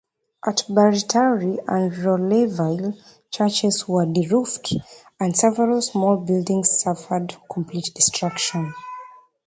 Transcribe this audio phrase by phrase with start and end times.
[0.43, 2.97] At Barritarri and Rolleville,
[3.29, 4.81] churches were deroofed
[5.19, 8.73] and several small buildings suffered complete destruction.